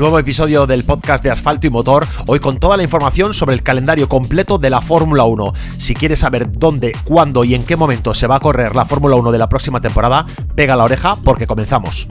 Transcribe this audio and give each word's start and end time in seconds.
Nuevo 0.00 0.18
episodio 0.18 0.66
del 0.66 0.84
podcast 0.84 1.22
de 1.22 1.30
Asfalto 1.30 1.66
y 1.66 1.70
Motor, 1.70 2.06
hoy 2.26 2.40
con 2.40 2.58
toda 2.58 2.78
la 2.78 2.82
información 2.82 3.34
sobre 3.34 3.54
el 3.54 3.62
calendario 3.62 4.08
completo 4.08 4.56
de 4.56 4.70
la 4.70 4.80
Fórmula 4.80 5.24
1. 5.24 5.52
Si 5.76 5.92
quieres 5.92 6.20
saber 6.20 6.50
dónde, 6.50 6.92
cuándo 7.04 7.44
y 7.44 7.54
en 7.54 7.64
qué 7.64 7.76
momento 7.76 8.14
se 8.14 8.26
va 8.26 8.36
a 8.36 8.40
correr 8.40 8.74
la 8.74 8.86
Fórmula 8.86 9.16
1 9.16 9.30
de 9.30 9.38
la 9.38 9.50
próxima 9.50 9.82
temporada, 9.82 10.24
pega 10.54 10.74
la 10.74 10.84
oreja 10.84 11.16
porque 11.22 11.46
comenzamos. 11.46 12.08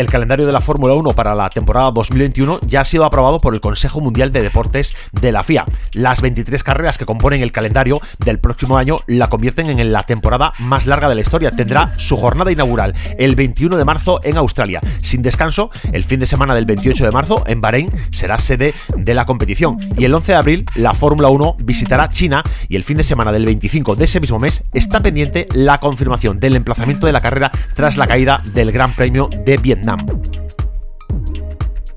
El 0.00 0.08
calendario 0.08 0.46
de 0.46 0.52
la 0.52 0.62
Fórmula 0.62 0.94
1 0.94 1.12
para 1.12 1.34
la 1.34 1.50
temporada 1.50 1.90
2021 1.90 2.60
ya 2.62 2.80
ha 2.80 2.84
sido 2.86 3.04
aprobado 3.04 3.38
por 3.38 3.54
el 3.54 3.60
Consejo 3.60 4.00
Mundial 4.00 4.32
de 4.32 4.42
Deportes 4.42 4.94
de 5.12 5.30
la 5.30 5.42
FIA. 5.42 5.66
Las 5.92 6.22
23 6.22 6.64
carreras 6.64 6.96
que 6.96 7.04
componen 7.04 7.42
el 7.42 7.52
calendario 7.52 8.00
del 8.24 8.38
próximo 8.38 8.78
año 8.78 9.00
la 9.06 9.28
convierten 9.28 9.68
en 9.68 9.92
la 9.92 10.04
temporada 10.04 10.54
más 10.58 10.86
larga 10.86 11.10
de 11.10 11.16
la 11.16 11.20
historia. 11.20 11.50
Tendrá 11.50 11.92
su 11.98 12.16
jornada 12.16 12.50
inaugural 12.50 12.94
el 13.18 13.36
21 13.36 13.76
de 13.76 13.84
marzo 13.84 14.20
en 14.24 14.38
Australia. 14.38 14.80
Sin 15.02 15.20
descanso, 15.20 15.70
el 15.92 16.02
fin 16.02 16.20
de 16.20 16.26
semana 16.26 16.54
del 16.54 16.64
28 16.64 17.04
de 17.04 17.10
marzo 17.10 17.44
en 17.46 17.60
Bahrein 17.60 17.92
será 18.10 18.38
sede 18.38 18.72
de 18.96 19.14
la 19.14 19.26
competición. 19.26 19.78
Y 19.98 20.06
el 20.06 20.14
11 20.14 20.32
de 20.32 20.38
abril 20.38 20.66
la 20.76 20.94
Fórmula 20.94 21.28
1 21.28 21.56
visitará 21.58 22.08
China 22.08 22.42
y 22.68 22.76
el 22.76 22.84
fin 22.84 22.96
de 22.96 23.04
semana 23.04 23.32
del 23.32 23.44
25 23.44 23.96
de 23.96 24.06
ese 24.06 24.20
mismo 24.20 24.38
mes 24.38 24.64
está 24.72 25.00
pendiente 25.00 25.46
la 25.52 25.76
confirmación 25.76 26.40
del 26.40 26.56
emplazamiento 26.56 27.06
de 27.06 27.12
la 27.12 27.20
carrera 27.20 27.50
tras 27.74 27.98
la 27.98 28.06
caída 28.06 28.42
del 28.54 28.72
Gran 28.72 28.94
Premio 28.94 29.28
de 29.44 29.58
Vietnam. 29.58 29.89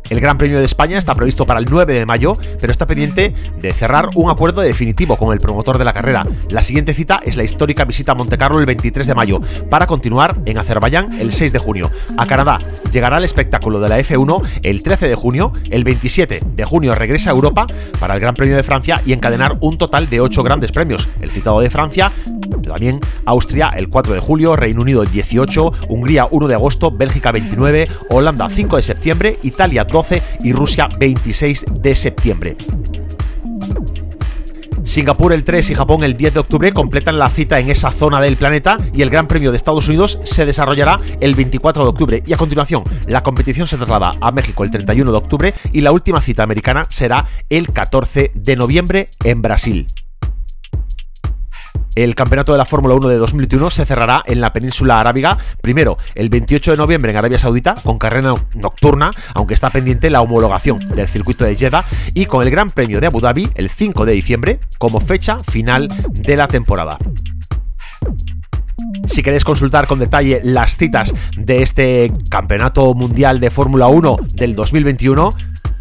El 0.10 0.20
Gran 0.20 0.38
Premio 0.38 0.60
de 0.60 0.66
España 0.66 0.98
está 0.98 1.16
previsto 1.16 1.46
para 1.46 1.60
el 1.60 1.66
9 1.68 1.96
de 1.96 2.06
mayo, 2.06 2.34
pero 2.60 2.72
está 2.72 2.86
pendiente 2.86 3.34
de 3.60 3.74
cerrar 3.74 4.10
un 4.14 4.30
acuerdo 4.30 4.62
definitivo 4.62 5.16
con 5.16 5.34
el 5.34 5.40
promotor 5.40 5.80
de 5.80 5.86
la 5.86 5.94
carrera. 5.94 6.28
La 6.50 6.62
siguiente 6.62 6.94
cita 6.94 7.22
es 7.26 7.36
la 7.36 7.44
histórica 7.44 7.84
visita 7.86 8.12
a 8.12 8.16
Montecarlo 8.16 8.60
el 8.60 8.68
23 8.68 9.08
de 9.08 9.16
mayo, 9.16 9.42
para 9.72 9.88
continuar 9.88 10.38
en 10.46 10.60
Azerbaiyán 10.60 11.20
el 11.20 11.34
6 11.34 11.54
de 11.54 11.58
junio. 11.58 11.90
A 12.16 12.28
Canadá 12.28 12.60
llegará 12.92 13.18
el 13.18 13.24
espectáculo 13.24 13.80
de 13.80 13.90
la 13.90 14.00
F1 14.00 14.44
el 14.62 14.84
13 14.84 15.08
de 15.08 15.16
junio, 15.16 15.52
el 15.72 15.84
27 15.84 16.44
de 16.46 16.66
junio 16.66 16.94
regresa 16.94 17.32
a 17.32 17.34
Europa 17.34 17.66
para 18.00 18.14
el 18.14 18.20
Gran 18.20 18.36
Premio 18.36 18.56
de 18.56 18.62
Francia 18.64 19.02
y 19.06 19.14
encadenar 19.14 19.58
un 19.62 19.80
total 19.80 20.10
de 20.10 20.20
8 20.20 20.44
grandes 20.44 20.72
premios. 20.72 21.10
El 21.22 21.32
citado 21.32 21.60
de 21.60 21.72
Francia, 21.72 22.12
también 22.70 23.00
Austria 23.26 23.70
el 23.76 23.90
4 23.90 24.14
de 24.14 24.20
julio, 24.20 24.56
Reino 24.56 24.82
Unido 24.82 25.04
el 25.04 25.12
18, 25.12 25.72
Hungría 25.90 26.28
1 26.32 26.48
de 26.48 26.56
agosto, 26.56 26.92
Bélgica 26.92 27.32
29, 27.32 27.88
Holanda 28.10 28.50
5 28.50 28.78
de 28.78 28.84
septiembre, 28.84 29.40
Italia 29.44 29.84
12 29.84 30.22
y 30.44 30.54
Rusia 30.54 30.90
26 31.00 31.66
de 31.82 31.96
septiembre. 31.96 32.58
Singapur 34.84 35.32
el 35.32 35.44
3 35.44 35.70
y 35.70 35.76
Japón 35.76 36.04
el 36.04 36.18
10 36.18 36.34
de 36.34 36.40
octubre 36.42 36.72
completan 36.74 37.18
la 37.18 37.30
cita 37.30 37.60
en 37.60 37.70
esa 37.70 37.92
zona 37.92 38.20
del 38.20 38.36
planeta 38.36 38.78
y 38.94 39.02
el 39.02 39.10
Gran 39.10 39.28
Premio 39.28 39.52
de 39.52 39.58
Estados 39.58 39.88
Unidos 39.88 40.20
se 40.24 40.46
desarrollará 40.46 40.98
el 41.22 41.36
24 41.36 41.84
de 41.84 41.90
octubre. 41.90 42.24
Y 42.26 42.34
a 42.34 42.38
continuación, 42.38 42.84
la 43.08 43.24
competición 43.24 43.68
se 43.68 43.78
traslada 43.78 44.12
a 44.20 44.32
México 44.32 44.64
el 44.64 44.72
31 44.72 45.12
de 45.12 45.18
octubre 45.18 45.54
y 45.72 45.82
la 45.82 45.92
última 45.92 46.22
cita 46.22 46.44
americana 46.44 46.84
será 46.90 47.28
el 47.50 47.72
14 47.72 48.32
de 48.34 48.56
noviembre 48.56 49.10
en 49.24 49.42
Brasil. 49.42 49.88
El 51.96 52.16
campeonato 52.16 52.52
de 52.52 52.58
la 52.58 52.66
Fórmula 52.66 52.96
1 52.96 53.08
de 53.08 53.18
2021 53.18 53.70
se 53.70 53.86
cerrará 53.86 54.24
en 54.26 54.42
la 54.42 54.52
península 54.52 55.00
arábiga, 55.00 55.38
primero 55.62 55.96
el 56.16 56.30
28 56.30 56.72
de 56.72 56.78
noviembre 56.78 57.12
en 57.12 57.18
Arabia 57.18 57.38
Saudita, 57.38 57.76
con 57.84 58.00
carrera 58.00 58.34
nocturna, 58.56 59.12
aunque 59.36 59.54
está 59.54 59.70
pendiente 59.70 60.10
la 60.10 60.22
homologación 60.22 60.80
del 60.96 61.08
circuito 61.08 61.46
de 61.46 61.56
Jeddah, 61.56 61.86
y 62.16 62.26
con 62.26 62.42
el 62.42 62.50
Gran 62.50 62.72
Premio 62.72 63.00
de 63.00 63.08
Abu 63.08 63.22
Dhabi 63.22 63.48
el 63.54 63.70
5 63.70 64.06
de 64.06 64.14
diciembre 64.14 64.60
como 64.80 65.00
fecha 65.02 65.38
final 65.40 65.88
de 66.14 66.36
la 66.36 66.48
temporada. 66.48 66.98
Si 69.06 69.22
queréis 69.22 69.44
consultar 69.44 69.86
con 69.86 70.00
detalle 70.00 70.42
las 70.44 70.78
citas 70.78 71.14
de 71.38 71.62
este 71.62 72.12
Campeonato 72.30 72.96
Mundial 72.96 73.40
de 73.40 73.52
Fórmula 73.52 73.88
1 73.88 74.18
del 74.34 74.56
2021, 74.56 75.30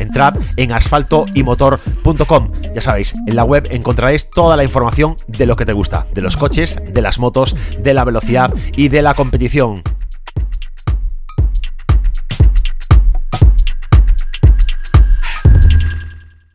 entrad 0.02 0.34
en 0.56 0.72
asfaltoymotor.com. 0.72 2.52
Ya 2.74 2.80
sabéis, 2.80 3.14
en 3.26 3.36
la 3.36 3.44
web 3.44 3.66
encontraréis 3.70 4.28
toda 4.30 4.56
la 4.56 4.64
información 4.64 5.16
de 5.26 5.46
lo 5.46 5.56
que 5.56 5.66
te 5.66 5.72
gusta, 5.72 6.06
de 6.14 6.22
los 6.22 6.36
coches, 6.36 6.78
de 6.86 7.02
las 7.02 7.18
motos, 7.18 7.56
de 7.78 7.94
la 7.94 8.04
velocidad 8.04 8.52
y 8.76 8.88
de 8.88 9.02
la 9.02 9.14
competición. 9.14 9.82